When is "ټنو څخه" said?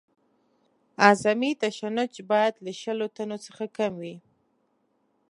3.15-3.63